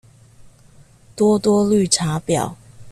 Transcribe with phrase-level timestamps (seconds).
[1.15, 2.55] 多多綠茶婊